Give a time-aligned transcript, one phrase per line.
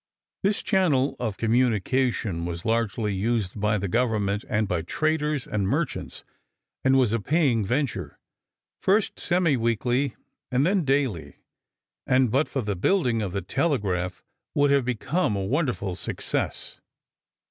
[0.41, 6.23] This channel of communication was largely used by the Government and by traders and merchants,
[6.83, 8.17] and was a paying venture,
[8.81, 10.15] first semi weekly
[10.51, 11.35] and then daily,
[12.07, 14.23] and but for the building of the telegraph
[14.55, 16.79] would have become a wonderful success.